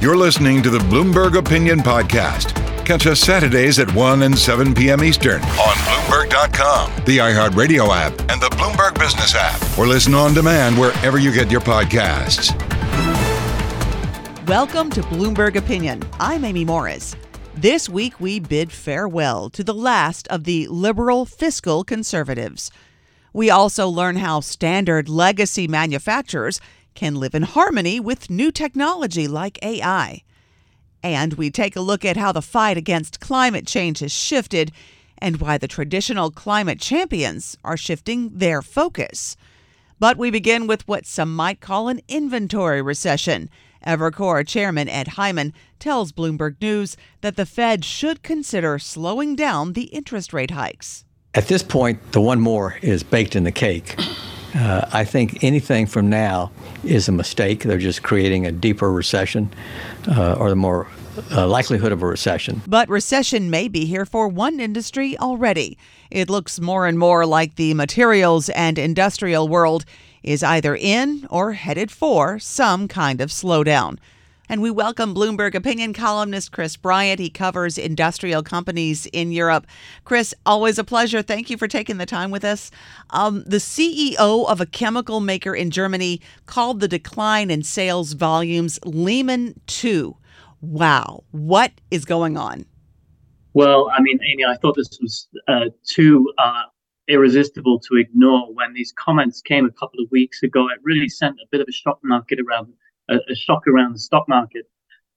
[0.00, 2.56] You're listening to the Bloomberg Opinion Podcast.
[2.86, 5.04] Catch us Saturdays at 1 and 7 p.m.
[5.04, 10.78] Eastern on Bloomberg.com, the iHeartRadio app, and the Bloomberg Business app, or listen on demand
[10.78, 12.48] wherever you get your podcasts.
[14.48, 16.02] Welcome to Bloomberg Opinion.
[16.18, 17.14] I'm Amy Morris.
[17.54, 22.70] This week, we bid farewell to the last of the liberal fiscal conservatives.
[23.34, 26.58] We also learn how standard legacy manufacturers
[27.00, 30.22] can live in harmony with new technology like AI.
[31.02, 34.70] And we take a look at how the fight against climate change has shifted
[35.16, 39.34] and why the traditional climate champions are shifting their focus.
[39.98, 43.48] But we begin with what some might call an inventory recession.
[43.86, 49.84] Evercore Chairman Ed Hyman tells Bloomberg News that the Fed should consider slowing down the
[49.84, 51.06] interest rate hikes.
[51.32, 53.96] At this point, the one more is baked in the cake.
[54.54, 56.50] Uh, I think anything from now
[56.84, 57.62] is a mistake.
[57.62, 59.52] They're just creating a deeper recession
[60.08, 60.88] uh, or the more
[61.30, 62.62] uh, likelihood of a recession.
[62.66, 65.78] But recession may be here for one industry already.
[66.10, 69.84] It looks more and more like the materials and industrial world
[70.22, 73.98] is either in or headed for some kind of slowdown.
[74.50, 77.20] And we welcome Bloomberg opinion columnist Chris Bryant.
[77.20, 79.64] He covers industrial companies in Europe.
[80.02, 81.22] Chris, always a pleasure.
[81.22, 82.72] Thank you for taking the time with us.
[83.10, 88.80] Um, the CEO of a chemical maker in Germany called the decline in sales volumes
[88.84, 90.16] Lehman 2.
[90.60, 91.22] Wow.
[91.30, 92.66] What is going on?
[93.54, 96.62] Well, I mean, Amy, I thought this was uh, too uh,
[97.06, 100.66] irresistible to ignore when these comments came a couple of weeks ago.
[100.70, 102.72] It really sent a bit of a shock market around
[103.10, 104.66] a, a shock around the stock market.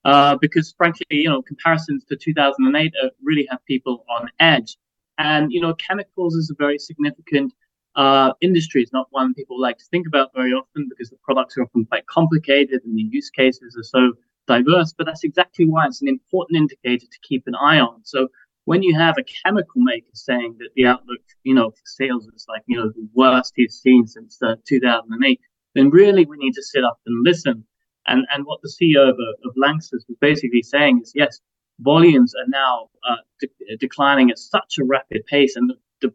[0.06, 4.76] Uh, because frankly, you know, comparisons to 2008 uh, really have people on edge.
[5.18, 7.54] And, you know, chemicals is a very significant
[7.96, 8.82] uh, industry.
[8.82, 11.86] It's not one people like to think about very often because the products are often
[11.86, 14.14] quite complicated and the use cases are so
[14.48, 14.94] diverse.
[14.98, 18.02] But that's exactly why it's an important indicator to keep an eye on.
[18.04, 18.28] So
[18.66, 22.46] when you have a chemical maker saying that the outlook, you know, for sales is
[22.50, 25.40] like, you know, the worst he's seen since uh, 2008,
[25.76, 27.66] then really we need to sit up and listen
[28.08, 29.16] and and what the CEO of,
[29.46, 31.40] of Lanxess was basically saying is, yes,
[31.80, 36.14] volumes are now uh, de- declining at such a rapid pace, and the, the,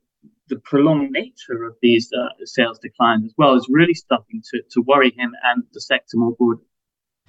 [0.48, 4.82] the prolonged nature of these uh, sales declines as well is really starting to, to
[4.82, 6.64] worry him and the sector more broadly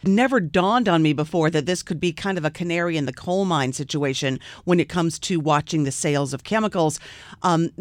[0.03, 3.14] never dawned on me before that this could be kind of a canary in the
[3.14, 7.00] coal mine situation when it comes to watching the sales of chemicals.
[7.41, 7.72] Um,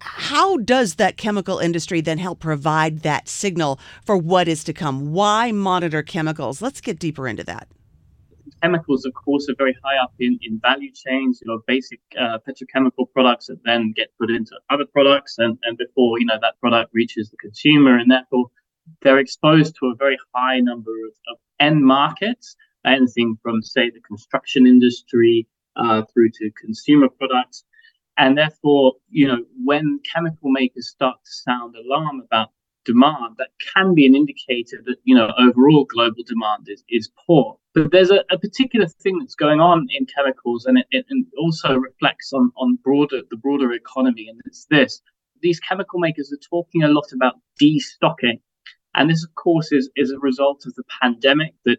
[0.00, 5.12] how does that chemical industry then help provide that signal for what is to come?
[5.12, 6.60] Why monitor chemicals?
[6.62, 7.68] Let's get deeper into that.
[8.62, 12.38] Chemicals, of course, are very high up in, in value chains, you know, basic uh,
[12.48, 16.58] petrochemical products that then get put into other products and, and before, you know, that
[16.60, 18.46] product reaches the consumer and therefore
[19.02, 24.00] they're exposed to a very high number of, of end markets, anything from, say, the
[24.00, 25.46] construction industry
[25.76, 27.64] uh, through to consumer products.
[28.16, 32.50] And therefore, you know, when chemical makers start to sound alarm about
[32.84, 37.58] demand, that can be an indicator that, you know, overall global demand is, is poor.
[37.74, 41.26] But there's a, a particular thing that's going on in chemicals, and it, it, it
[41.38, 45.00] also reflects on, on broader the broader economy, and it's this.
[45.40, 48.40] These chemical makers are talking a lot about destocking.
[48.94, 51.78] And this, of course, is, is a result of the pandemic that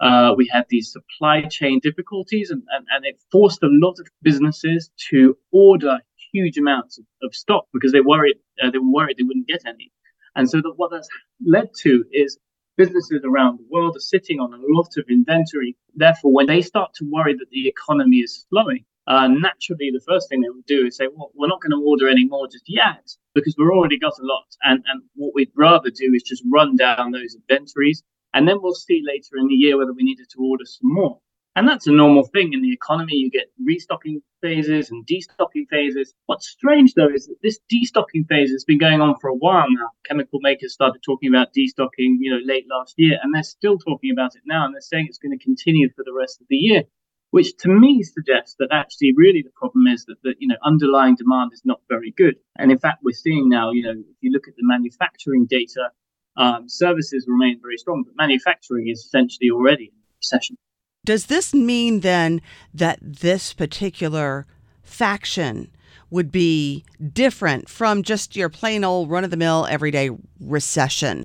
[0.00, 4.06] uh, we had these supply chain difficulties, and, and, and it forced a lot of
[4.22, 5.98] businesses to order
[6.32, 9.62] huge amounts of, of stock because they worried uh, they were worried they wouldn't get
[9.66, 9.90] any.
[10.34, 11.08] And so what that's
[11.44, 12.38] led to is
[12.76, 15.76] businesses around the world are sitting on a lot of inventory.
[15.94, 20.28] Therefore, when they start to worry that the economy is slowing, uh, naturally the first
[20.28, 22.64] thing they would do is say, well, we're not going to order any more just
[22.66, 24.46] yet because we've already got a lot.
[24.62, 28.02] And, and what we'd rather do is just run down those inventories
[28.34, 31.20] and then we'll see later in the year whether we needed to order some more.
[31.56, 33.14] And that's a normal thing in the economy.
[33.14, 36.12] You get restocking phases and destocking phases.
[36.26, 39.64] What's strange though is that this destocking phase has been going on for a while
[39.70, 39.88] now.
[40.06, 44.10] Chemical makers started talking about destocking, you know, late last year, and they're still talking
[44.10, 46.56] about it now, and they're saying it's going to continue for the rest of the
[46.56, 46.82] year,
[47.30, 51.16] which to me suggests that actually really the problem is that the you know underlying
[51.16, 52.34] demand is not very good.
[52.58, 55.88] And in fact, we're seeing now, you know, if you look at the manufacturing data
[56.36, 60.56] um, services remain very strong, but manufacturing is essentially already in recession.
[61.04, 62.42] Does this mean then
[62.74, 64.46] that this particular
[64.82, 65.70] faction
[66.10, 70.10] would be different from just your plain old run of the mill everyday
[70.40, 71.24] recession?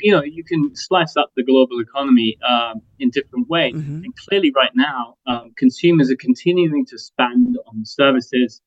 [0.00, 3.74] You know, you can slice up the global economy um, in different ways.
[3.74, 4.04] Mm-hmm.
[4.04, 8.62] And clearly, right now, um, consumers are continuing to spend on services.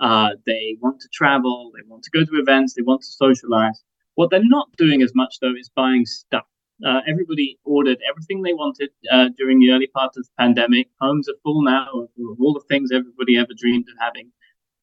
[0.00, 3.82] Uh, they want to travel, they want to go to events, they want to socialize.
[4.14, 6.46] What they're not doing as much though is buying stuff.
[6.84, 10.88] Uh, everybody ordered everything they wanted uh, during the early part of the pandemic.
[11.00, 12.08] Homes are full now of,
[12.40, 14.30] all the things everybody ever dreamed of having.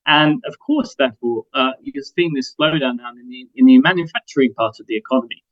[0.05, 4.53] And of course, therefore, uh, you're seeing this slowdown now in the, in the manufacturing
[4.53, 5.43] part of the economy.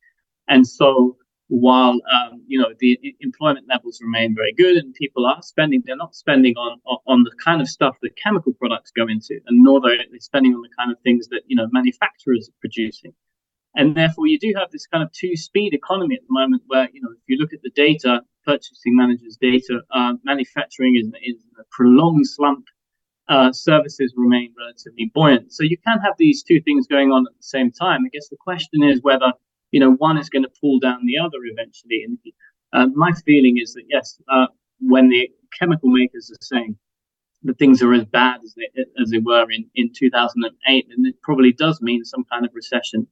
[0.47, 1.17] And so
[1.49, 5.95] while um, you know the employment levels remain very good and people are spending, they're
[5.95, 9.77] not spending on, on the kind of stuff that chemical products go into, and nor
[9.77, 13.13] are they spending on the kind of things that you know manufacturers are producing.
[13.77, 17.01] And therefore, you do have this kind of two-speed economy at the moment, where you
[17.01, 21.63] know if you look at the data, purchasing managers' data, uh, manufacturing is, is a
[21.71, 22.65] prolonged slump.
[23.29, 25.53] Uh, services remain relatively buoyant.
[25.53, 28.03] So you can have these two things going on at the same time.
[28.05, 29.33] I guess the question is whether
[29.71, 32.03] you know, one is going to pull down the other eventually.
[32.03, 32.17] And
[32.73, 34.47] uh, my feeling is that yes, uh,
[34.79, 36.77] when the chemical makers are saying
[37.43, 38.67] that things are as bad as they
[39.01, 43.07] as they were in in 2008, then it probably does mean some kind of recession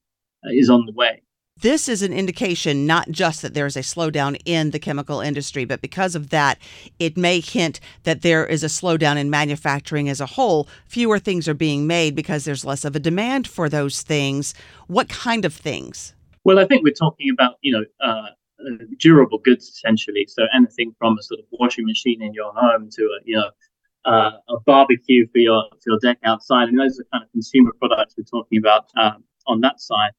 [0.52, 1.22] is on the way.
[1.62, 5.64] This is an indication not just that there is a slowdown in the chemical industry,
[5.64, 6.58] but because of that,
[7.00, 10.68] it may hint that there is a slowdown in manufacturing as a whole.
[10.86, 14.54] Fewer things are being made because there's less of a demand for those things.
[14.88, 16.14] What kind of things?
[16.44, 18.32] Well, I think we're talking about you know uh,
[19.00, 20.26] durable goods essentially.
[20.28, 23.50] So anything from a sort of washing machine in your home to a you know
[24.04, 27.72] uh, a barbecue for your for your deck outside, and those are kind of consumer
[27.80, 30.12] products we're talking about um, on that side.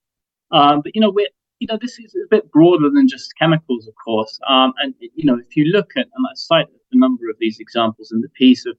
[0.50, 1.28] Um, but you know we're
[1.58, 4.38] you know this is a bit broader than just chemicals, of course.
[4.48, 7.58] Um, and you know if you look at and I cite a number of these
[7.60, 8.76] examples in the piece of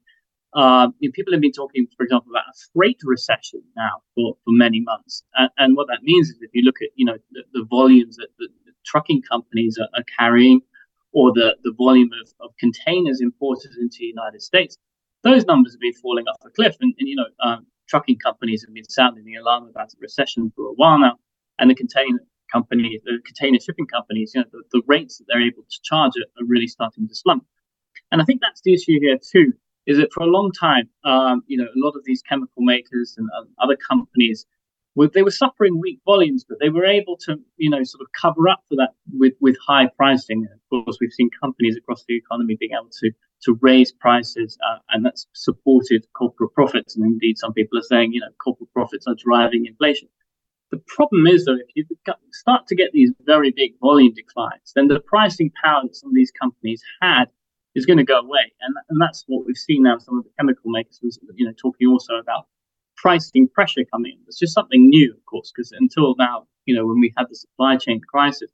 [0.54, 4.36] uh, you know, people have been talking, for example, about a freight recession now for,
[4.44, 5.24] for many months.
[5.36, 8.16] And, and what that means is if you look at, you know, the, the volumes
[8.16, 10.62] that the, the trucking companies are, are, carrying
[11.14, 14.78] or the, the volume of, of containers imported into the United States,
[15.24, 16.76] those numbers have been falling off a cliff.
[16.80, 20.52] And, and you know, um, trucking companies have been sounding the alarm about a recession
[20.56, 21.18] for a while now.
[21.60, 22.20] And the container
[22.52, 26.14] companies, the container shipping companies, you know, the, the rates that they're able to charge
[26.18, 27.46] are, really starting to slump.
[28.12, 29.54] And I think that's the issue here too
[29.86, 33.16] is that for a long time, um, you know, a lot of these chemical makers
[33.18, 34.46] and uh, other companies,
[34.96, 38.08] were, they were suffering weak volumes, but they were able to, you know, sort of
[38.20, 40.46] cover up for that with, with high pricing.
[40.54, 43.12] Of course, we've seen companies across the economy being able to
[43.44, 46.96] to raise prices, uh, and that's supported corporate profits.
[46.96, 50.10] And indeed, some people are saying, you know, corporate profits are driving inflation.
[50.72, 51.86] The problem is, though, if you
[52.32, 56.16] start to get these very big volume declines, then the pricing power that some of
[56.16, 57.26] these companies had
[57.76, 58.52] is going to go away.
[58.62, 59.98] And, and that's what we've seen now.
[59.98, 61.00] Some of the chemical makers,
[61.36, 62.48] you know, talking also about
[62.98, 64.20] pricing pressure coming in.
[64.28, 67.36] It's just something new, of course, because until now, you know, when we had the
[67.36, 68.52] supply chain crisis,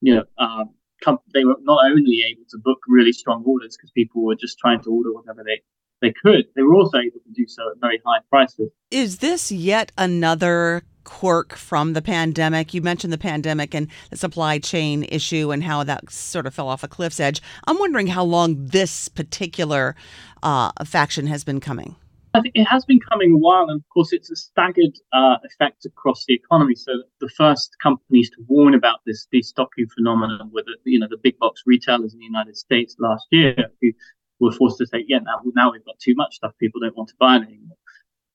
[0.00, 0.70] you know, um,
[1.02, 4.58] com- they were not only able to book really strong orders because people were just
[4.58, 5.60] trying to order whatever they
[6.00, 6.46] they could.
[6.56, 8.70] They were also able to do so at very high prices.
[8.90, 12.74] Is this yet another quirk from the pandemic?
[12.74, 16.68] You mentioned the pandemic and the supply chain issue and how that sort of fell
[16.68, 17.40] off a cliff's edge.
[17.66, 19.94] I'm wondering how long this particular
[20.42, 21.96] uh, faction has been coming.
[22.32, 25.38] I think it has been coming a while, and of course, it's a staggered uh,
[25.44, 26.76] effect across the economy.
[26.76, 31.18] So, the first companies to warn about this destocking phenomenon were the, you know, the
[31.20, 33.90] big box retailers in the United States last year, who
[34.38, 37.08] were forced to say, "Yeah, now now we've got too much stuff; people don't want
[37.08, 37.76] to buy it anymore."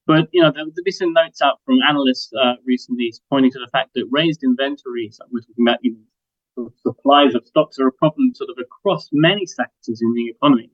[0.07, 3.69] But you know, there been some notes out from analysts uh, recently pointing to the
[3.72, 5.98] fact that raised inventories, we're talking about, you
[6.57, 10.69] know, supplies of stocks, are a problem sort of across many sectors in the economy,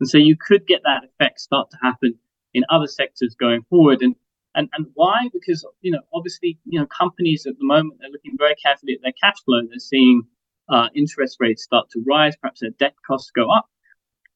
[0.00, 2.14] and so you could get that effect start to happen
[2.54, 4.00] in other sectors going forward.
[4.00, 4.14] And
[4.54, 5.28] and and why?
[5.32, 9.00] Because you know, obviously, you know, companies at the moment are looking very carefully at
[9.02, 9.60] their cash flow.
[9.68, 10.22] They're seeing
[10.68, 13.66] uh, interest rates start to rise, perhaps their debt costs go up.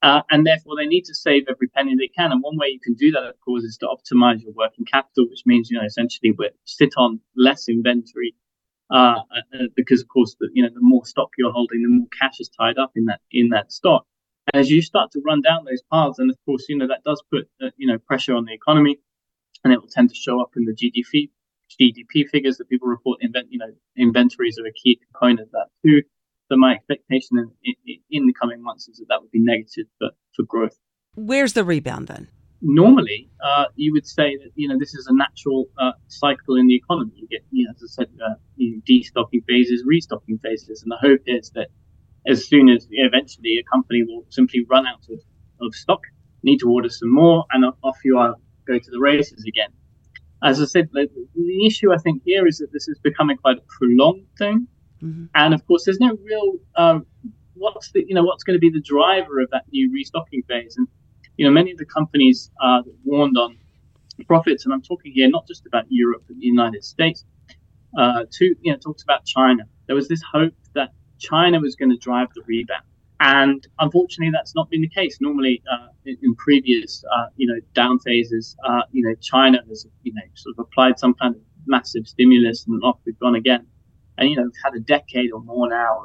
[0.03, 2.33] Uh, and therefore, they need to save every penny they can.
[2.33, 5.29] And one way you can do that, of course, is to optimize your working capital,
[5.29, 8.35] which means you know essentially we sit on less inventory
[8.91, 9.21] uh,
[9.55, 12.41] uh, because, of course, the, you know the more stock you're holding, the more cash
[12.41, 14.05] is tied up in that in that stock.
[14.53, 17.05] And as you start to run down those paths, and of course, you know that
[17.05, 18.99] does put uh, you know pressure on the economy,
[19.63, 21.31] and it will tend to show up in the GDP
[21.81, 23.23] GDP figures that people report.
[23.23, 26.03] Invent, you know, inventories are a key component of that too.
[26.53, 29.87] So my expectation in, in, in, the coming months is that that would be negative
[29.99, 30.79] for, for growth.
[31.15, 32.29] Where's the rebound then?
[32.61, 36.67] Normally, uh, you would say that you know this is a natural uh, cycle in
[36.67, 37.13] the economy.
[37.15, 40.93] You get, you know, as I said, uh, you know, destocking phases, restocking phases, and
[40.93, 41.69] the hope is that
[42.27, 45.21] as soon as eventually a company will simply run out of,
[45.67, 46.03] of stock,
[46.43, 48.35] need to order some more, and off you are
[48.67, 49.71] go to the races again.
[50.45, 53.57] As I said, the, the issue I think here is that this is becoming quite
[53.57, 54.69] a prolonged thing.
[55.03, 55.25] Mm-hmm.
[55.35, 57.07] And of course, there's no real um,
[57.55, 60.77] what's the you know what's going to be the driver of that new restocking phase.
[60.77, 60.87] And
[61.37, 63.57] you know, many of the companies uh, warned on
[64.27, 67.25] profits, and I'm talking here not just about Europe but the United States.
[67.99, 69.65] Uh, to you know, talked about China.
[69.87, 72.85] There was this hope that China was going to drive the rebound.
[73.21, 75.19] And unfortunately, that's not been the case.
[75.21, 79.87] Normally, uh, in, in, previous, uh, you know, down phases, uh, you know, China has,
[80.03, 83.65] you know, sort of applied some kind of massive stimulus, and off we've gone again.
[84.23, 86.05] And you know, we've had a decade or more now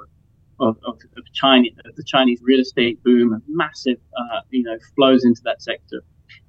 [0.60, 4.78] of, of, of China, of the Chinese real estate boom and massive, uh, you know,
[4.96, 6.04] flows into that sector.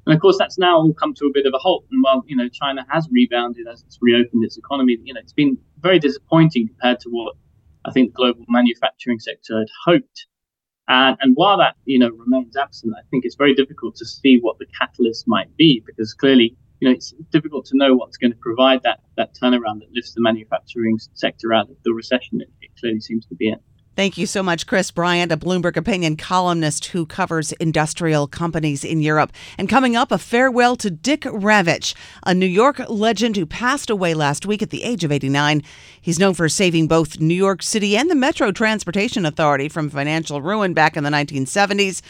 [0.07, 1.85] And of course, that's now all come to a bit of a halt.
[1.91, 5.35] And while you know China has rebounded as it's reopened its economy, you know, it's
[5.35, 7.35] been very disappointing compared to what
[7.85, 10.27] I think the global manufacturing sector had hoped.
[10.89, 14.39] And, and while that you know remains absent, I think it's very difficult to see
[14.41, 18.33] what the catalyst might be because clearly you know it's difficult to know what's going
[18.33, 22.51] to provide that that turnaround that lifts the manufacturing sector out of the recession it,
[22.61, 23.59] it clearly seems to be in.
[23.99, 29.01] Thank you so much, Chris Bryant, a Bloomberg Opinion columnist who covers industrial companies in
[29.01, 29.33] Europe.
[29.59, 34.15] And coming up, a farewell to Dick Ravitch, a New York legend who passed away
[34.15, 35.65] last week at the age of 89.
[36.01, 40.41] He's known for saving both New York City and the Metro Transportation Authority from financial
[40.41, 42.01] ruin back in the 1970s.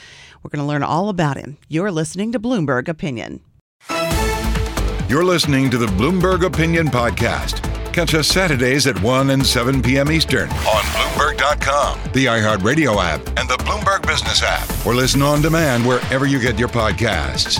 [0.42, 1.56] We're going to learn all about him.
[1.68, 3.40] You're listening to Bloomberg Opinion.
[5.08, 7.62] You're listening to the Bloomberg Opinion Podcast.
[7.94, 10.12] Catch us Saturdays at 1 and 7 p.m.
[10.12, 15.86] Eastern on Bloomberg.com, the iHeartRadio app, and the Bloomberg Business app, or listen on demand
[15.86, 17.56] wherever you get your podcasts.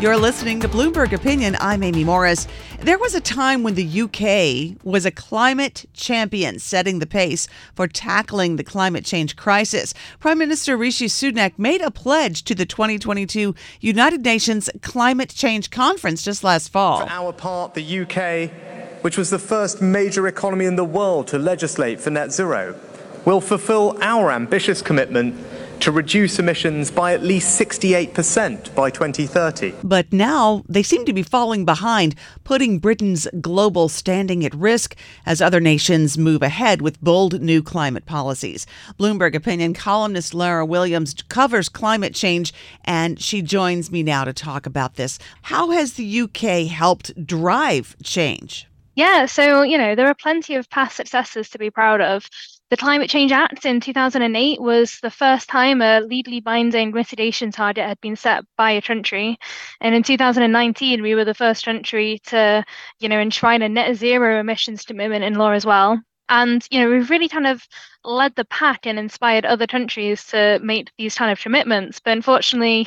[0.00, 1.58] You're listening to Bloomberg Opinion.
[1.60, 2.48] I'm Amy Morris.
[2.78, 7.86] There was a time when the UK was a climate champion, setting the pace for
[7.86, 9.92] tackling the climate change crisis.
[10.18, 16.22] Prime Minister Rishi Sunak made a pledge to the 2022 United Nations Climate Change Conference
[16.22, 17.02] just last fall.
[17.06, 18.50] For our part, the UK,
[19.02, 22.74] which was the first major economy in the world to legislate for net zero,
[23.26, 25.34] will fulfill our ambitious commitment
[25.80, 29.74] to reduce emissions by at least 68% by 2030.
[29.82, 34.96] But now they seem to be falling behind, putting Britain's global standing at risk
[35.26, 38.66] as other nations move ahead with bold new climate policies.
[38.98, 42.52] Bloomberg opinion columnist Lara Williams covers climate change,
[42.84, 45.18] and she joins me now to talk about this.
[45.42, 48.66] How has the UK helped drive change?
[48.96, 52.28] Yeah, so, you know, there are plenty of past successes to be proud of.
[52.70, 57.84] The Climate Change Act in 2008 was the first time a legally binding mitigation target
[57.84, 59.38] had been set by a country.
[59.80, 62.64] And in 2019, we were the first country to,
[63.00, 66.00] you know, enshrine a net zero emissions commitment in law as well.
[66.28, 67.66] And, you know, we've really kind of
[68.04, 71.98] led the pack and inspired other countries to make these kind of commitments.
[71.98, 72.86] But unfortunately,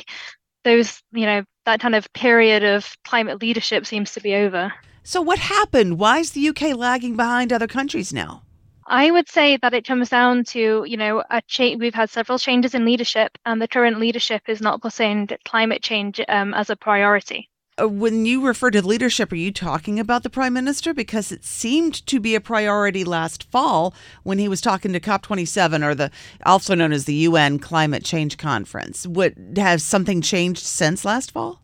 [0.64, 4.72] those, you know, that kind of period of climate leadership seems to be over.
[5.02, 5.98] So, what happened?
[5.98, 8.44] Why is the UK lagging behind other countries now?
[8.86, 12.38] I would say that it comes down to, you know, a cha- we've had several
[12.38, 16.76] changes in leadership, and the current leadership is not putting climate change um, as a
[16.76, 17.48] priority.
[17.80, 20.94] Uh, when you refer to leadership, are you talking about the prime minister?
[20.94, 25.84] Because it seemed to be a priority last fall when he was talking to COP27,
[25.84, 26.10] or the
[26.46, 29.06] also known as the UN Climate Change Conference.
[29.06, 31.63] Would has something changed since last fall?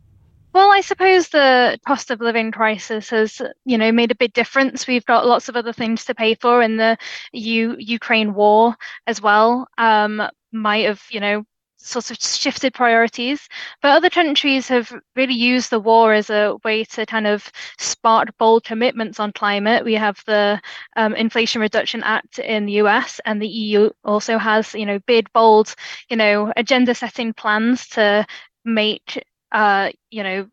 [0.53, 4.87] Well, I suppose the cost of living crisis has, you know, made a big difference.
[4.87, 6.99] We've got lots of other things to pay for, and the
[7.33, 8.75] U- Ukraine war
[9.07, 11.45] as well um, might have, you know,
[11.77, 13.49] sort of shifted priorities.
[13.81, 18.37] But other countries have really used the war as a way to kind of spark
[18.37, 19.85] bold commitments on climate.
[19.85, 20.61] We have the
[20.97, 25.33] um, Inflation Reduction Act in the US, and the EU also has, you know, big,
[25.33, 25.75] bold,
[26.09, 28.27] you know, agenda-setting plans to
[28.65, 30.49] make uh, you know,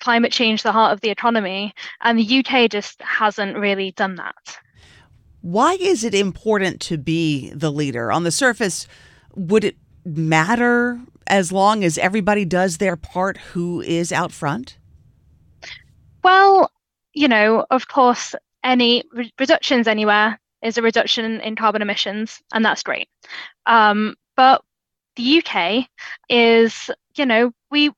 [0.00, 4.58] climate change the heart of the economy, and the UK just hasn't really done that.
[5.42, 8.12] Why is it important to be the leader?
[8.12, 8.86] On the surface,
[9.34, 14.76] would it matter as long as everybody does their part who is out front?
[16.22, 16.70] Well,
[17.14, 22.64] you know, of course, any re- reductions anywhere is a reduction in carbon emissions, and
[22.64, 23.08] that's great.
[23.66, 24.62] Um, but
[25.16, 25.86] the UK
[26.28, 27.90] is, you know, we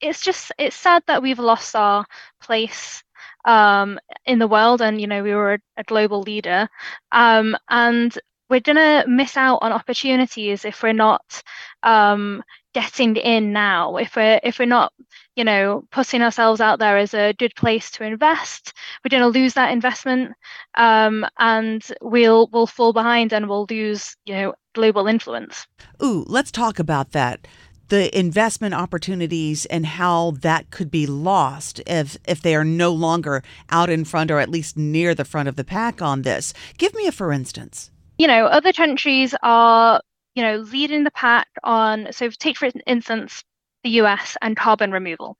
[0.00, 2.06] it's just it's sad that we've lost our
[2.40, 3.02] place
[3.44, 6.68] um, in the world, and you know we were a, a global leader,
[7.12, 8.16] um, and
[8.48, 11.42] we're gonna miss out on opportunities if we're not
[11.82, 12.42] um,
[12.74, 13.96] getting in now.
[13.96, 14.92] If we're if we're not
[15.34, 18.72] you know putting ourselves out there as a good place to invest,
[19.04, 20.32] we're gonna lose that investment,
[20.76, 25.66] um, and we'll we'll fall behind and we'll lose you know global influence.
[26.02, 27.46] Ooh, let's talk about that
[27.88, 33.42] the investment opportunities and how that could be lost if if they are no longer
[33.70, 36.52] out in front or at least near the front of the pack on this.
[36.78, 37.90] Give me a for instance.
[38.18, 40.00] You know, other countries are,
[40.34, 43.44] you know, leading the pack on so take for instance
[43.84, 45.36] the US and carbon removal.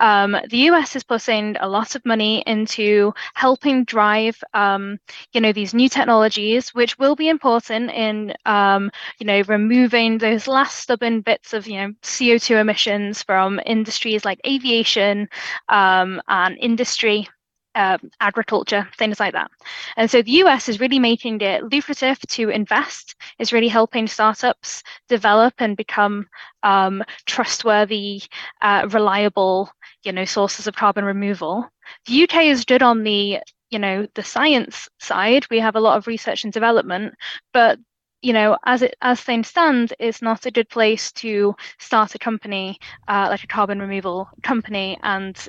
[0.00, 4.98] Um, the US is putting a lot of money into helping drive, um,
[5.32, 10.46] you know, these new technologies, which will be important in, um, you know, removing those
[10.48, 15.28] last stubborn bits of, you know, CO2 emissions from industries like aviation
[15.68, 17.28] um, and industry
[17.74, 19.50] uh, agriculture, things like that.
[19.96, 24.82] And so the US is really making it lucrative to invest, is really helping startups
[25.08, 26.26] develop and become
[26.62, 28.22] um, trustworthy,
[28.62, 29.70] uh, reliable,
[30.02, 31.68] you know, sources of carbon removal.
[32.06, 33.38] The UK is good on the,
[33.70, 35.46] you know, the science side.
[35.50, 37.14] We have a lot of research and development,
[37.52, 37.78] but
[38.22, 42.18] you know, as it as things stand, it's not a good place to start a
[42.18, 45.46] company uh, like a carbon removal company and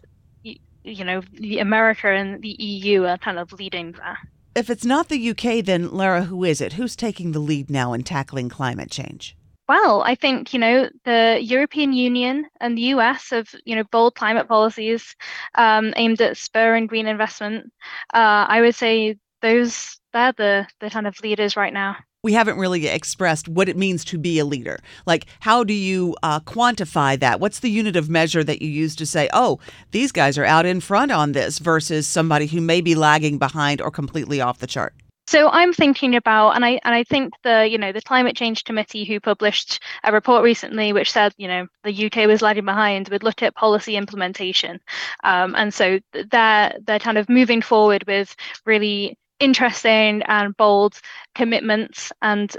[0.86, 4.18] you know, the America and the EU are kind of leading there.
[4.56, 6.74] If it's not the UK, then Lara, who is it?
[6.74, 9.36] Who's taking the lead now in tackling climate change?
[9.68, 14.16] Well, I think, you know, the European Union and the US have, you know, bold
[14.16, 15.16] climate policies
[15.56, 17.74] um, aimed at spurring green investment.
[18.14, 22.58] Uh, I would say those, they're the, the kind of leaders right now we haven't
[22.58, 24.80] really expressed what it means to be a leader.
[25.06, 27.40] Like, how do you uh, quantify that?
[27.40, 29.60] What's the unit of measure that you use to say, oh,
[29.92, 33.80] these guys are out in front on this versus somebody who may be lagging behind
[33.80, 34.96] or completely off the chart?
[35.28, 38.64] So I'm thinking about, and I and I think the you know the climate change
[38.64, 43.10] committee who published a report recently which said you know the UK was lagging behind
[43.10, 44.80] would look at policy implementation,
[45.24, 46.00] um, and so
[46.32, 51.00] they're they're kind of moving forward with really interesting and bold
[51.34, 52.56] commitments and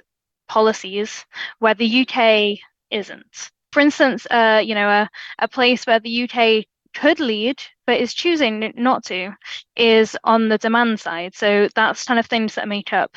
[0.48, 1.24] policies
[1.58, 2.58] where the UK
[2.90, 3.50] isn't.
[3.72, 6.64] For instance, uh, you know, a, a place where the UK
[6.94, 9.32] could lead but is choosing not to
[9.76, 11.34] is on the demand side.
[11.34, 13.16] So that's kind of things that make up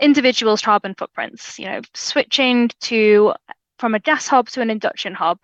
[0.00, 1.58] individuals' carbon footprints.
[1.58, 3.34] You know, switching to
[3.78, 5.38] from a gas hob to an induction hob,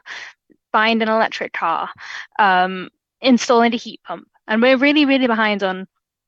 [0.73, 1.91] buying an electric car,
[2.39, 2.89] um,
[3.21, 5.87] installing a heat pump, and we're really, really behind on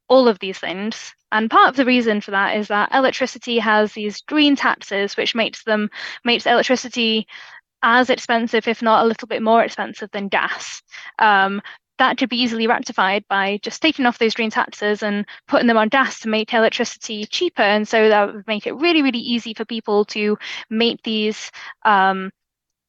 [0.08, 1.15] all of these things.
[1.32, 5.34] And part of the reason for that is that electricity has these green taxes, which
[5.34, 5.90] makes them
[6.24, 7.26] makes electricity
[7.82, 10.82] as expensive, if not a little bit more expensive than gas.
[11.18, 11.62] Um,
[11.98, 15.78] that could be easily rectified by just taking off those green taxes and putting them
[15.78, 17.62] on gas to make electricity cheaper.
[17.62, 20.36] And so that would make it really, really easy for people to
[20.68, 21.50] make these
[21.84, 22.30] um,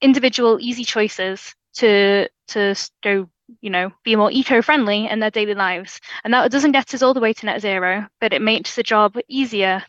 [0.01, 3.29] individual easy choices to to go
[3.61, 5.99] you know, be more eco-friendly in their daily lives.
[6.23, 8.83] And that doesn't get us all the way to net zero, but it makes the
[8.83, 9.83] job easier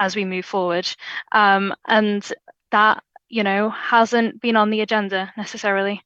[0.00, 0.88] as we move forward.
[1.32, 2.28] Um, and
[2.70, 6.02] that, you know, hasn't been on the agenda necessarily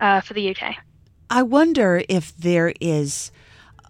[0.00, 0.76] uh, for the UK.
[1.30, 3.32] I wonder if there is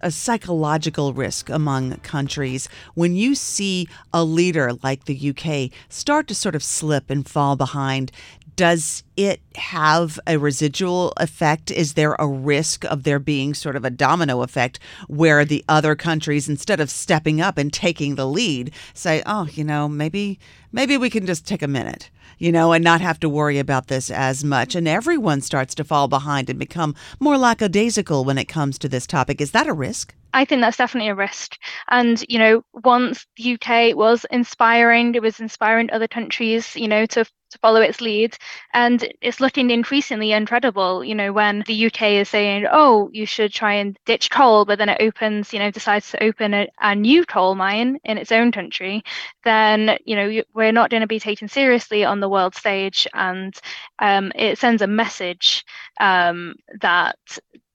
[0.03, 6.35] a psychological risk among countries when you see a leader like the UK start to
[6.35, 8.11] sort of slip and fall behind
[8.55, 11.71] does it have a residual effect?
[11.71, 15.95] Is there a risk of there being sort of a domino effect where the other
[15.95, 20.39] countries, instead of stepping up and taking the lead, say, oh, you know, maybe
[20.71, 23.87] maybe we can just take a minute, you know, and not have to worry about
[23.87, 24.75] this as much.
[24.75, 29.07] And everyone starts to fall behind and become more lackadaisical when it comes to this
[29.07, 29.39] topic.
[29.41, 30.15] Is that a risk?
[30.33, 31.57] I think that's definitely a risk.
[31.89, 37.05] And, you know, once the UK was inspiring, it was inspiring other countries, you know,
[37.07, 38.35] to to follow its lead.
[38.73, 43.53] And it's looking increasingly incredible, you know, when the UK is saying, oh, you should
[43.53, 46.95] try and ditch coal, but then it opens, you know, decides to open a, a
[46.95, 49.03] new coal mine in its own country,
[49.43, 53.07] then, you know, we're not going to be taken seriously on the world stage.
[53.13, 53.55] And
[53.99, 55.63] um, it sends a message
[55.99, 57.17] um, that,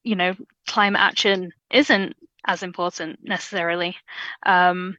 [0.03, 0.35] you know,
[0.67, 3.97] climate action isn't as important necessarily
[4.45, 4.97] um,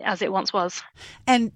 [0.00, 0.82] as it once was.
[1.26, 1.52] And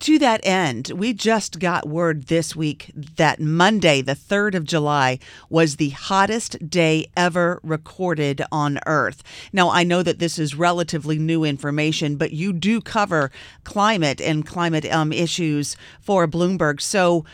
[0.00, 5.18] to that end, we just got word this week that Monday, the 3rd of July,
[5.48, 9.22] was the hottest day ever recorded on Earth.
[9.52, 13.30] Now, I know that this is relatively new information, but you do cover
[13.62, 16.80] climate and climate um, issues for Bloomberg.
[16.80, 17.24] So,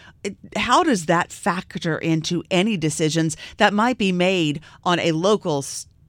[0.57, 5.65] how does that factor into any decisions that might be made on a local,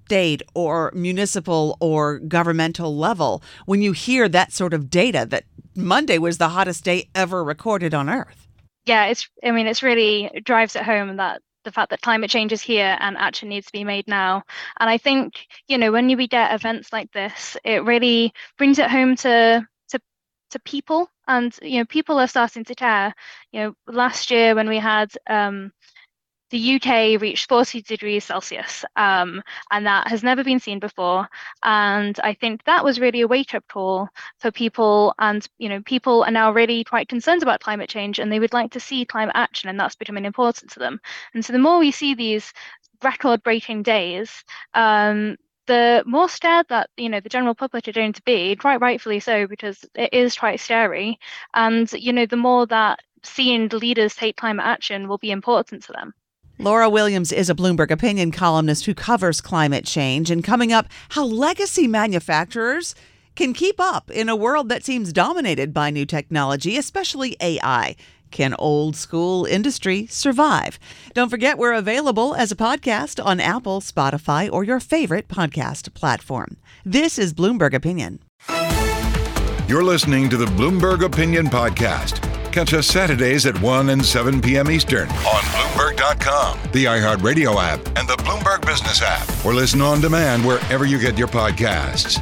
[0.08, 5.44] state or municipal or governmental level when you hear that sort of data that
[5.76, 8.48] Monday was the hottest day ever recorded on Earth.
[8.86, 12.54] Yeah, it's I mean it's really drives it home that the fact that climate change
[12.54, 14.44] is here and action needs to be made now.
[14.80, 18.80] And I think, you know, when you we get events like this, it really brings
[18.80, 20.00] it home to to
[20.52, 23.14] to people and you know people are starting to care
[23.52, 25.74] you know last year when we had um,
[26.50, 31.28] the UK reached 40 degrees Celsius, um, and that has never been seen before.
[31.64, 35.14] And I think that was really a wake up call for people.
[35.20, 38.54] And you know, people are now really quite concerned about climate change, and they would
[38.54, 41.00] like to see climate action, and that's becoming important to them.
[41.34, 42.54] And so, the more we see these
[43.04, 48.14] record breaking days, um, the more scared that you know the general public are going
[48.14, 51.20] to be, quite rightfully so, because it is quite scary.
[51.54, 55.92] And you know, the more that seeing leaders take climate action will be important to
[55.92, 56.14] them.
[56.60, 60.32] Lara Williams is a Bloomberg opinion columnist who covers climate change.
[60.32, 62.96] And coming up, how legacy manufacturers
[63.36, 67.96] can keep up in a world that seems dominated by new technology, especially AI.
[68.32, 70.80] Can old school industry survive?
[71.14, 76.58] Don't forget, we're available as a podcast on Apple, Spotify, or your favorite podcast platform.
[76.84, 78.20] This is Bloomberg Opinion.
[79.68, 82.27] You're listening to the Bloomberg Opinion Podcast.
[82.58, 84.72] Catch us Saturdays at 1 and 7 p.m.
[84.72, 90.44] Eastern on Bloomberg.com, the iHeartRadio app, and the Bloomberg Business app, or listen on demand
[90.44, 92.18] wherever you get your podcasts.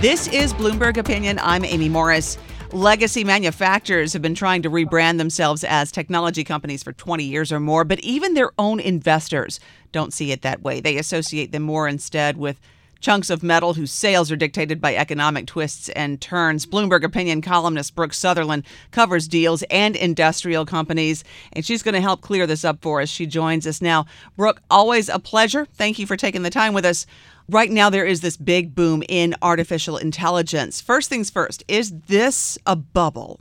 [0.00, 1.40] This is Bloomberg Opinion.
[1.42, 2.38] I'm Amy Morris.
[2.70, 7.58] Legacy manufacturers have been trying to rebrand themselves as technology companies for 20 years or
[7.58, 9.58] more, but even their own investors
[9.90, 10.78] don't see it that way.
[10.80, 12.60] They associate them more instead with
[13.00, 16.66] chunks of metal whose sales are dictated by economic twists and turns.
[16.66, 22.20] Bloomberg opinion columnist Brooke Sutherland covers deals and industrial companies, and she's going to help
[22.20, 23.08] clear this up for us.
[23.08, 24.06] She joins us now.
[24.36, 25.66] Brooke, always a pleasure.
[25.66, 27.06] Thank you for taking the time with us.
[27.48, 30.80] Right now, there is this big boom in artificial intelligence.
[30.80, 33.40] First things first, is this a bubble?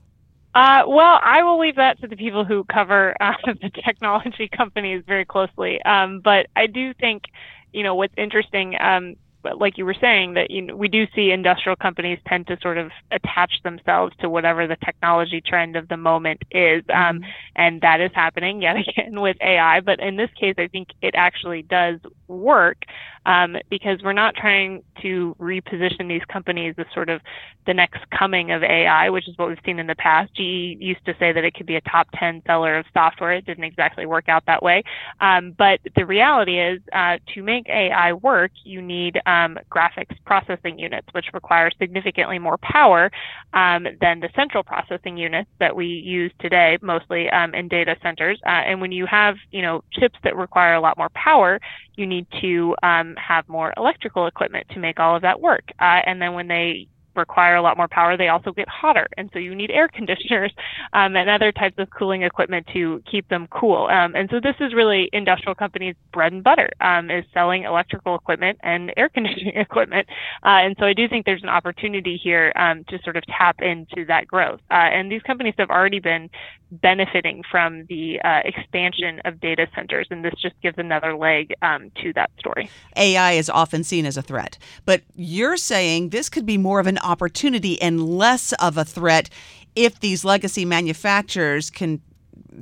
[0.57, 5.03] Uh, well, I will leave that to the people who cover uh, the technology companies
[5.05, 5.81] very closely.
[5.83, 7.25] Um, but I do think,
[7.73, 8.75] you know, what's interesting.
[8.79, 9.15] Um,
[9.55, 12.77] like you were saying, that you know, we do see industrial companies tend to sort
[12.77, 17.29] of attach themselves to whatever the technology trend of the moment is, um, mm-hmm.
[17.55, 19.79] and that is happening yet again with AI.
[19.81, 22.85] But in this case, I think it actually does work
[23.27, 27.21] um, because we're not trying to reposition these companies as sort of
[27.65, 30.33] the next coming of AI, which is what we've seen in the past.
[30.33, 33.33] GE used to say that it could be a top 10 seller of software.
[33.33, 34.83] It didn't exactly work out that way.
[35.19, 39.36] Um, but the reality is, uh, to make AI work, you need um,
[39.69, 43.11] graphics processing units, which require significantly more power
[43.53, 48.39] um, than the central processing units that we use today, mostly um, in data centers.
[48.45, 51.59] Uh, and when you have, you know, chips that require a lot more power,
[51.95, 55.65] you need to um, have more electrical equipment to make all of that work.
[55.79, 59.07] Uh, and then when they require a lot more power, they also get hotter.
[59.17, 60.53] And so you need air conditioners
[60.93, 63.87] um, and other types of cooling equipment to keep them cool.
[63.87, 68.15] Um, and so this is really industrial companies' bread and butter um, is selling electrical
[68.15, 70.07] equipment and air conditioning equipment.
[70.43, 73.61] Uh, and so I do think there's an opportunity here um, to sort of tap
[73.61, 74.59] into that growth.
[74.69, 76.29] Uh, and these companies have already been
[76.71, 80.07] benefiting from the uh, expansion of data centers.
[80.09, 82.69] And this just gives another leg um, to that story.
[82.95, 86.87] AI is often seen as a threat, but you're saying this could be more of
[86.87, 89.29] an opportunity and less of a threat
[89.75, 92.01] if these legacy manufacturers can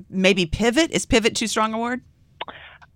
[0.10, 0.92] maybe pivot.
[0.92, 2.02] Is pivot too strong a word?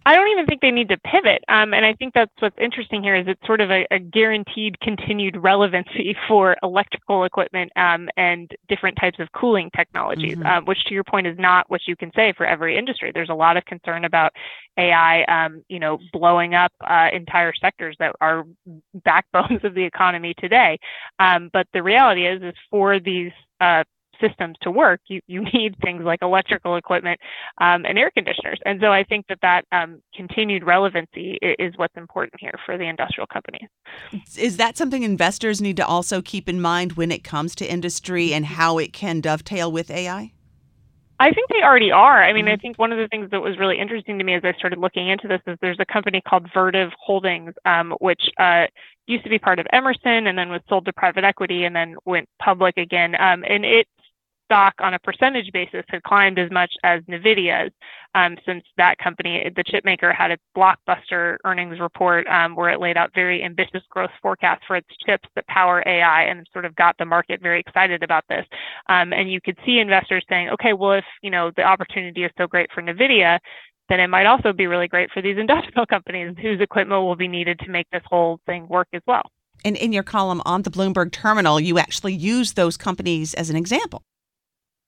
[0.06, 1.44] I don't even think they need to pivot.
[1.50, 4.80] Um, and I think that's what's interesting here is it's sort of a, a guaranteed
[4.80, 10.46] continued relevancy for electrical equipment um, and different types of cooling technologies, mm-hmm.
[10.46, 13.12] um, which to your point is not what you can say for every industry.
[13.14, 14.32] There's a lot of concern about
[14.78, 18.46] AI, um, you know, blowing up uh, entire sectors that are
[18.94, 20.80] backbones of the economy today.
[21.20, 23.84] Um, but the reality is, is for these uh,
[24.22, 27.20] systems to work, you, you need things like electrical equipment
[27.60, 28.60] um, and air conditioners.
[28.66, 32.86] And so I think that that um, continued relevancy is what's important here for the
[32.86, 33.70] industrial companies.
[34.38, 38.34] Is that something investors need to also keep in mind when it comes to industry
[38.34, 40.34] and how it can dovetail with AI?
[41.22, 42.24] I think they already are.
[42.24, 42.62] I mean, I mm-hmm.
[42.62, 45.10] think one of the things that was really interesting to me as I started looking
[45.10, 48.68] into this is there's a company called Vertiv Holdings, um, which uh,
[49.06, 51.96] used to be part of Emerson and then was sold to private equity and then
[52.06, 53.16] went public again.
[53.20, 53.88] Um, and it
[54.50, 57.72] stock on a percentage basis had climbed as much as NVIDIA's
[58.16, 62.80] um, since that company, the chip maker, had its blockbuster earnings report um, where it
[62.80, 66.76] laid out very ambitious growth forecasts for its chips that power AI and sort of
[66.76, 68.46] got the market very excited about this.
[68.88, 72.32] Um, and you could see investors saying, okay, well, if you know the opportunity is
[72.38, 73.38] so great for NVIDIA,
[73.90, 77.28] then it might also be really great for these industrial companies whose equipment will be
[77.28, 79.30] needed to make this whole thing work as well.
[79.64, 83.56] And in your column on the Bloomberg terminal, you actually use those companies as an
[83.56, 84.04] example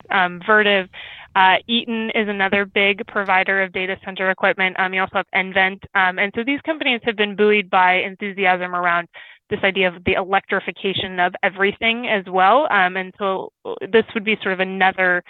[0.10, 0.88] um, Vertiv.
[1.34, 4.76] Uh, Eaton is another big provider of data center equipment.
[4.80, 5.80] Um, you also have nVent.
[5.96, 9.08] Um, and so these companies have been buoyed by enthusiasm around
[9.50, 12.68] this idea of the electrification of everything as well.
[12.72, 13.52] Um, and so
[13.92, 15.24] this would be sort of another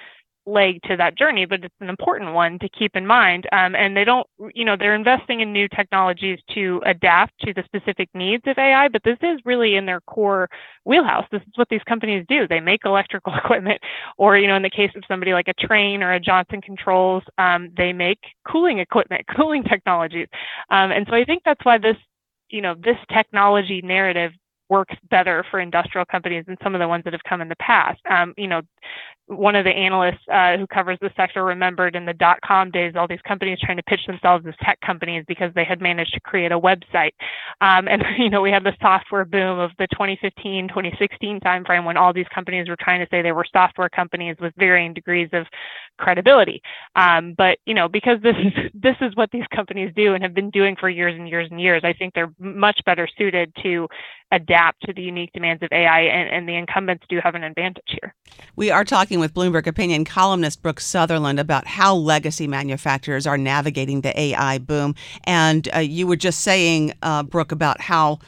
[0.46, 3.48] leg to that journey, but it's an important one to keep in mind.
[3.52, 7.64] Um, and they don't, you know, they're investing in new technologies to adapt to the
[7.64, 10.50] specific needs of AI, but this is really in their core
[10.86, 11.26] wheelhouse.
[11.32, 12.48] This is what these companies do.
[12.48, 13.80] They make electrical equipment,
[14.18, 17.24] or, you know, in the case of somebody like a Trane or a Johnson Controls,
[17.38, 20.28] um, they make cooling equipment, cooling technologies.
[20.70, 21.98] Um, and so I think that's why this,
[22.50, 24.32] you know, this technology narrative
[24.72, 27.56] works better for industrial companies than some of the ones that have come in the
[27.58, 28.00] past.
[28.10, 28.62] Um, you know,
[29.32, 32.94] one of the analysts uh, who covers the sector remembered in the dot com days
[32.96, 36.20] all these companies trying to pitch themselves as tech companies because they had managed to
[36.22, 37.12] create a website
[37.62, 41.98] um, and you know we had the software boom of the 2015 2016 timeframe when
[41.98, 45.46] all these companies were trying to say they were software companies with varying degrees of
[45.98, 46.62] credibility
[46.96, 50.34] um, but you know because this is this is what these companies do and have
[50.34, 53.88] been doing for years and years and years i think they're much better suited to
[54.32, 57.84] adapt to the unique demands of ai and, and the incumbents do have an advantage
[57.88, 58.14] here
[58.56, 64.02] we are talking with Bloomberg Opinion columnist Brooke Sutherland about how legacy manufacturers are navigating
[64.02, 64.96] the AI boom.
[65.24, 68.20] And uh, you were just saying, uh, Brooke, about how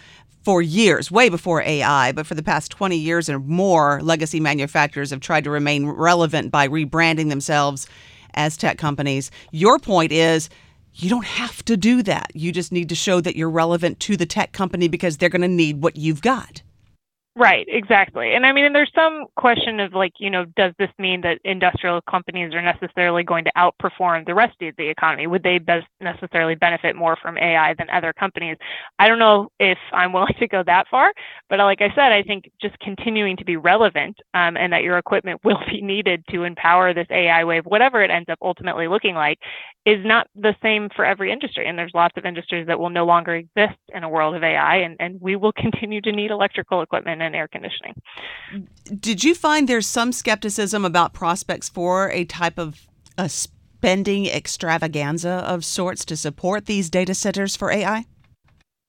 [0.44, 5.10] for years, way before AI, but for the past 20 years or more, legacy manufacturers
[5.10, 7.88] have tried to remain relevant by rebranding themselves
[8.34, 9.32] as tech companies.
[9.52, 10.50] Your point is
[10.96, 12.32] you don't have to do that.
[12.34, 15.42] You just need to show that you're relevant to the tech company because they're going
[15.42, 16.62] to need what you've got.
[17.36, 18.36] Right, exactly.
[18.36, 21.40] And I mean, and there's some question of like, you know, does this mean that
[21.44, 25.26] industrial companies are necessarily going to outperform the rest of the economy?
[25.26, 28.58] Would they best necessarily benefit more from AI than other companies?
[29.00, 31.12] I don't know if I'm willing to go that far,
[31.50, 35.00] but like I said, I think just continuing to be relevant um, and that your
[35.00, 39.16] equipment will be needed to empower this AI wave, whatever it ends up ultimately looking
[39.16, 39.40] like,
[39.86, 41.68] is not the same for every industry.
[41.68, 44.78] And there's lots of industries that will no longer exist in a world of AI,
[44.78, 47.96] and, and we will continue to need electrical equipment and air conditioning.
[49.00, 55.30] Did you find there's some skepticism about prospects for a type of a spending extravaganza
[55.30, 58.06] of sorts to support these data centers for AI?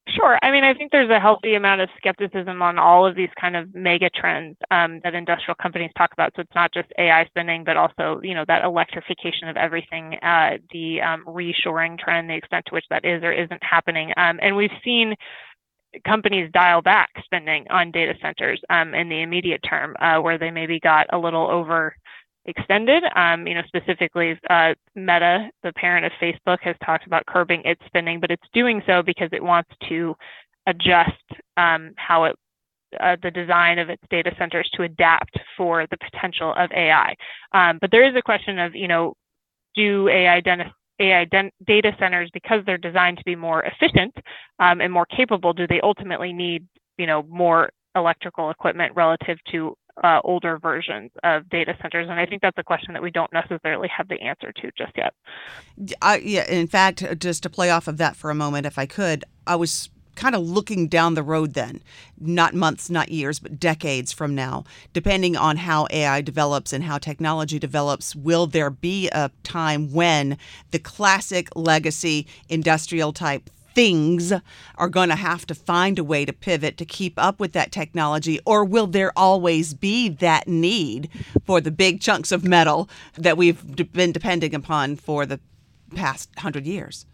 [0.06, 0.38] Sure.
[0.42, 3.56] I mean, I think there's a healthy amount of skepticism on all of these kind
[3.56, 6.32] of mega trends um, that industrial companies talk about.
[6.36, 10.58] So it's not just AI spending, but also, you know, that electrification of everything, uh,
[10.72, 14.12] the um, reshoring trend, the extent to which that is or isn't happening.
[14.18, 15.14] Um, and we've seen
[16.06, 20.50] companies dial back spending on data centers um, in the immediate term, uh, where they
[20.50, 21.94] maybe got a little over
[22.46, 23.02] extended.
[23.16, 27.80] Um, you know, specifically, uh, Meta, the parent of Facebook, has talked about curbing its
[27.86, 30.14] spending, but it's doing so because it wants to
[30.66, 31.12] adjust
[31.56, 32.36] um, how it
[33.00, 37.14] uh, the design of its data centers to adapt for the potential of AI.
[37.52, 39.14] Um, but there is a question of, you know,
[39.74, 40.40] do AI
[41.00, 44.14] AI data centers, because they're designed to be more efficient
[44.58, 46.66] um, and more capable, do they ultimately need,
[46.98, 52.08] you know, more electrical equipment relative to uh, older versions of data centers?
[52.08, 54.92] And I think that's a question that we don't necessarily have the answer to just
[54.96, 55.14] yet.
[56.00, 58.86] I, yeah, in fact, just to play off of that for a moment, if I
[58.86, 61.82] could, I was kind of looking down the road then,
[62.18, 66.98] not months, not years, but decades from now, depending on how AI develops and how
[66.98, 70.38] technology develops, will there be a time when
[70.70, 74.32] the classic legacy industrial type things
[74.76, 77.72] are going to have to find a way to pivot to keep up with that
[77.72, 78.40] technology?
[78.46, 81.10] Or will there always be that need
[81.44, 85.40] for the big chunks of metal that we've been depending upon for the
[85.94, 87.06] past hundred years?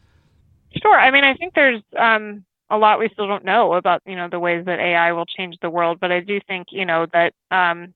[0.80, 0.98] Sure.
[0.98, 4.28] I mean, I think there's um, a lot we still don't know about, you know,
[4.28, 5.98] the ways that AI will change the world.
[6.00, 7.94] But I do think, you know, that um,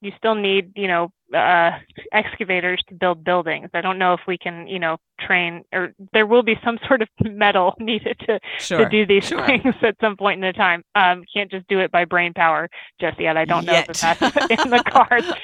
[0.00, 1.72] you still need, you know, uh,
[2.12, 3.68] excavators to build buildings.
[3.74, 7.02] I don't know if we can, you know, train or there will be some sort
[7.02, 8.78] of metal needed to, sure.
[8.78, 9.44] to do these sure.
[9.44, 10.82] things at some point in the time.
[10.94, 12.68] Um, can't just do it by brain power
[13.00, 13.36] just yet.
[13.36, 13.88] I don't yet.
[13.88, 15.26] know if that's in the cards.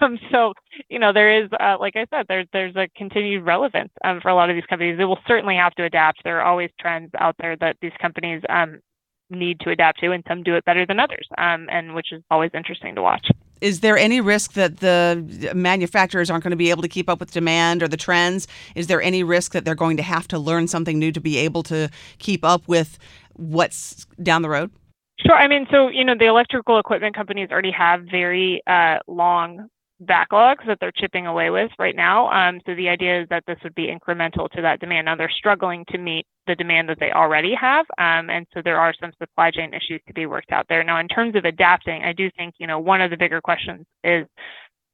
[0.00, 0.52] Um, so,
[0.88, 4.28] you know, there is, uh, like I said, there's there's a continued relevance um, for
[4.28, 4.96] a lot of these companies.
[4.96, 6.22] They will certainly have to adapt.
[6.24, 8.80] There are always trends out there that these companies um,
[9.30, 12.22] need to adapt to, and some do it better than others, um, and which is
[12.30, 13.28] always interesting to watch
[13.60, 17.20] is there any risk that the manufacturers aren't going to be able to keep up
[17.20, 18.46] with demand or the trends?
[18.74, 21.38] Is there any risk that they're going to have to learn something new to be
[21.38, 22.98] able to keep up with
[23.34, 24.70] what's down the road?
[25.18, 25.34] Sure.
[25.34, 29.68] I mean, so, you know, the electrical equipment companies already have very uh, long
[30.04, 32.30] backlogs that they're chipping away with right now.
[32.30, 35.06] Um, so the idea is that this would be incremental to that demand.
[35.06, 38.78] Now they're struggling to meet the demand that they already have, um, and so there
[38.78, 40.82] are some supply chain issues to be worked out there.
[40.84, 43.86] Now, in terms of adapting, I do think you know one of the bigger questions
[44.04, 44.26] is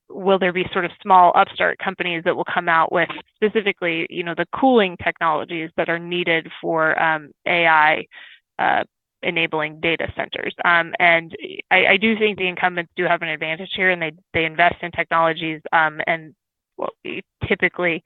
[0.08, 4.22] will there be sort of small upstart companies that will come out with specifically you
[4.22, 8.04] know the cooling technologies that are needed for um, AI
[8.58, 8.84] uh,
[9.22, 10.54] enabling data centers.
[10.64, 11.34] Um, and
[11.70, 14.76] I, I, do think the incumbents do have an advantage here, and they they invest
[14.82, 16.34] in technologies um, and
[16.76, 16.90] well,
[17.46, 18.02] typically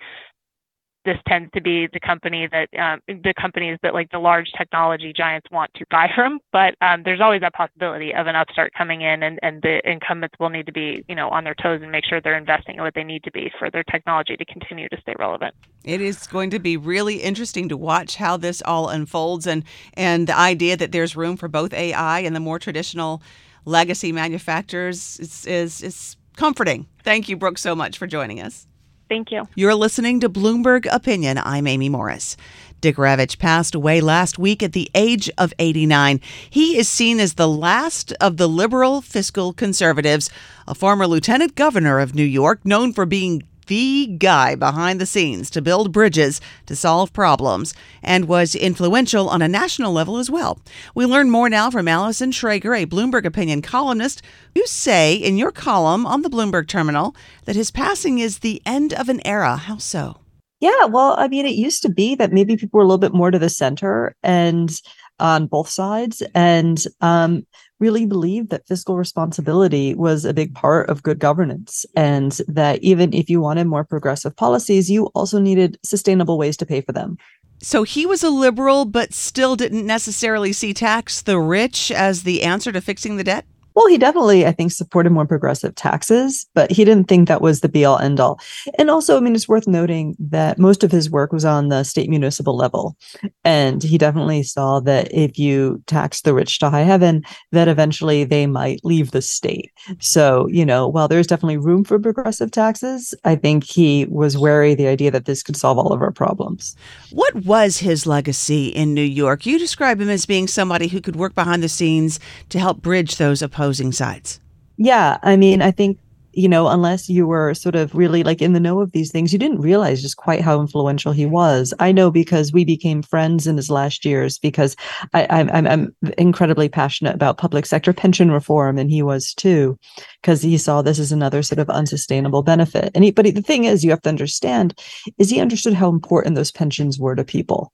[1.07, 5.13] this tends to be the company that um, the companies that like the large technology
[5.15, 6.41] giants want to buy from.
[6.53, 10.35] But um, there's always that possibility of an upstart coming in, and, and the incumbents
[10.39, 12.83] will need to be you know on their toes and make sure they're investing in
[12.83, 15.55] what they need to be for their technology to continue to stay relevant.
[15.85, 19.65] It is going to be really interesting to watch how this all unfolds, and
[19.95, 23.23] and the idea that there's room for both AI and the more traditional
[23.65, 26.87] legacy manufacturers is is, is comforting.
[27.03, 28.67] Thank you, Brooke, so much for joining us.
[29.09, 29.49] Thank you.
[29.55, 31.39] You're listening to Bloomberg Opinion.
[31.39, 32.37] I'm Amy Morris.
[32.81, 36.21] Dick Ravitch passed away last week at the age of 89.
[36.51, 40.29] He is seen as the last of the liberal fiscal conservatives,
[40.67, 45.51] a former lieutenant governor of New York, known for being the guy behind the scenes
[45.51, 50.59] to build bridges to solve problems and was influential on a national level as well.
[50.95, 54.23] We learn more now from Allison Schrager, a Bloomberg opinion columnist.
[54.55, 58.93] You say in your column on the Bloomberg terminal that his passing is the end
[58.95, 59.57] of an era.
[59.57, 60.19] How so?
[60.61, 63.13] Yeah, well, I mean, it used to be that maybe people were a little bit
[63.13, 64.71] more to the center and
[65.19, 66.23] on both sides.
[66.35, 67.47] And um,
[67.79, 73.13] really believed that fiscal responsibility was a big part of good governance and that even
[73.13, 77.19] if you wanted more progressive policies, you also needed sustainable ways to pay for them.
[77.63, 82.43] So he was a liberal, but still didn't necessarily see tax the rich as the
[82.43, 83.47] answer to fixing the debt?
[83.77, 87.61] Well, he definitely, I think, supported more progressive taxes, but he didn't think that was
[87.61, 88.41] the be all end all.
[88.79, 91.85] And also, I mean, it's worth noting that most of his work was on the
[91.85, 92.97] state municipal level.
[93.45, 98.25] And he definitely saw that if you tax the rich to high heaven, that eventually
[98.25, 99.71] they might leave the state.
[99.99, 104.73] So, you know, while there's definitely room for progressive taxes, I think he was wary
[104.73, 106.75] of the idea that this could solve all of our problems.
[107.13, 109.45] What was his legacy in New York?
[109.45, 113.19] You describe him as being somebody who could work behind the scenes to help bridge
[113.19, 114.41] those opposing opposing sides.
[114.77, 115.99] Yeah, I mean, I think
[116.33, 119.33] you know, unless you were sort of really like in the know of these things,
[119.33, 121.73] you didn't realize just quite how influential he was.
[121.79, 124.77] I know because we became friends in his last years because
[125.15, 129.79] I, I'm, I'm incredibly passionate about public sector pension reform, and he was too,
[130.21, 132.91] because he saw this as another sort of unsustainable benefit.
[132.95, 134.79] And he, but the thing is, you have to understand,
[135.17, 137.73] is he understood how important those pensions were to people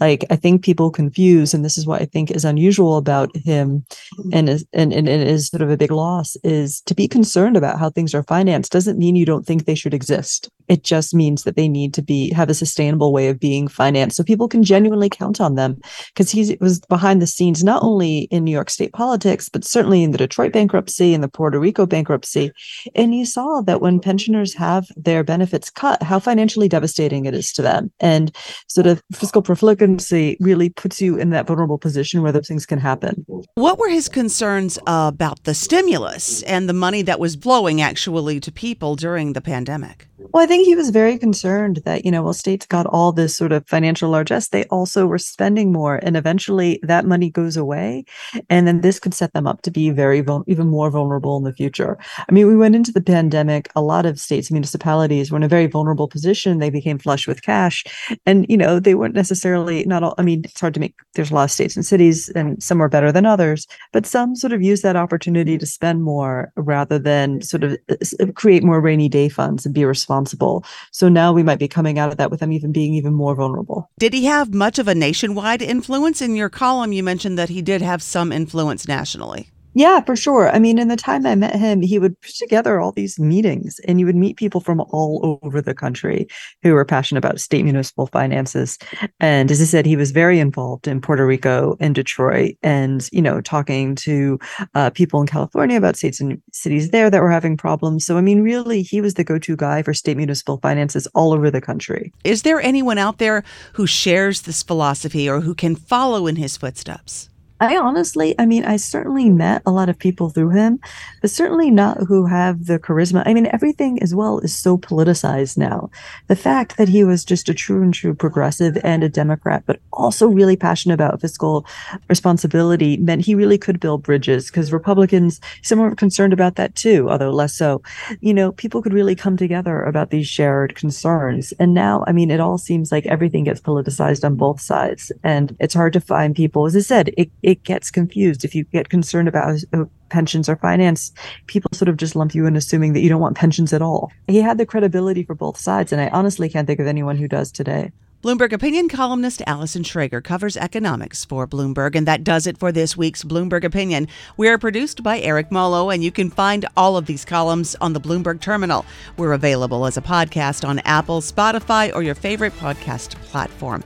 [0.00, 3.84] like i think people confuse and this is what i think is unusual about him
[4.18, 4.30] mm.
[4.32, 7.56] and is and, and, and is sort of a big loss is to be concerned
[7.56, 11.14] about how things are financed doesn't mean you don't think they should exist it just
[11.14, 14.48] means that they need to be have a sustainable way of being financed so people
[14.48, 15.78] can genuinely count on them
[16.08, 20.02] because he was behind the scenes not only in new york state politics but certainly
[20.02, 22.50] in the detroit bankruptcy and the puerto rico bankruptcy
[22.94, 27.52] and he saw that when pensioners have their benefits cut how financially devastating it is
[27.52, 28.34] to them and
[28.68, 32.78] sort of fiscal profligacy really puts you in that vulnerable position where those things can
[32.78, 33.24] happen.
[33.54, 38.52] What were his concerns about the stimulus and the money that was flowing actually to
[38.52, 40.08] people during the pandemic?
[40.32, 43.36] Well, I think he was very concerned that, you know, well, states got all this
[43.36, 45.96] sort of financial largesse, they also were spending more.
[46.02, 48.04] And eventually that money goes away.
[48.48, 51.52] And then this could set them up to be very, even more vulnerable in the
[51.52, 51.98] future.
[52.28, 55.42] I mean, we went into the pandemic, a lot of states, and municipalities were in
[55.42, 56.58] a very vulnerable position.
[56.58, 57.84] They became flush with cash.
[58.26, 61.30] And, you know, they weren't necessarily, not all, I mean, it's hard to make, there's
[61.30, 64.52] a lot of states and cities, and some are better than others, but some sort
[64.52, 69.08] of use that opportunity to spend more rather than sort of uh, create more rainy
[69.08, 70.47] day funds and be responsible
[70.90, 73.34] So now we might be coming out of that with them even being even more
[73.34, 73.90] vulnerable.
[73.98, 76.22] Did he have much of a nationwide influence?
[76.22, 79.50] In your column, you mentioned that he did have some influence nationally.
[79.74, 80.50] Yeah, for sure.
[80.50, 83.78] I mean, in the time I met him, he would put together all these meetings
[83.86, 86.26] and you would meet people from all over the country
[86.62, 88.78] who were passionate about state municipal finances.
[89.20, 93.22] And as I said, he was very involved in Puerto Rico and Detroit and, you
[93.22, 94.38] know, talking to
[94.74, 98.04] uh, people in California about states and cities there that were having problems.
[98.04, 101.32] So, I mean, really, he was the go to guy for state municipal finances all
[101.32, 102.12] over the country.
[102.24, 106.56] Is there anyone out there who shares this philosophy or who can follow in his
[106.56, 107.28] footsteps?
[107.60, 110.78] I honestly, I mean, I certainly met a lot of people through him,
[111.20, 113.24] but certainly not who have the charisma.
[113.26, 115.90] I mean, everything as well is so politicized now.
[116.28, 119.80] The fact that he was just a true and true progressive and a Democrat, but
[119.92, 121.66] also really passionate about fiscal
[122.08, 127.10] responsibility meant he really could build bridges because Republicans, some were concerned about that too,
[127.10, 127.82] although less so.
[128.20, 131.52] You know, people could really come together about these shared concerns.
[131.58, 135.10] And now, I mean, it all seems like everything gets politicized on both sides.
[135.24, 138.44] And it's hard to find people, as I said, it, it gets confused.
[138.44, 141.12] If you get concerned about uh, pensions or finance,
[141.46, 144.12] people sort of just lump you in assuming that you don't want pensions at all.
[144.26, 147.26] He had the credibility for both sides, and I honestly can't think of anyone who
[147.26, 147.90] does today.
[148.22, 152.98] Bloomberg opinion columnist Allison Schrager covers economics for Bloomberg, and that does it for this
[152.98, 154.08] week's Bloomberg Opinion.
[154.36, 157.94] We are produced by Eric Molo, and you can find all of these columns on
[157.94, 158.84] the Bloomberg Terminal.
[159.16, 163.82] We're available as a podcast on Apple, Spotify, or your favorite podcast platform.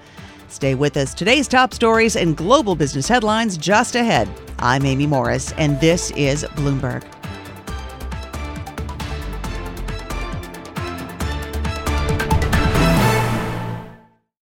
[0.53, 1.15] Stay with us.
[1.15, 4.29] Today's top stories and global business headlines just ahead.
[4.59, 7.03] I'm Amy Morris, and this is Bloomberg.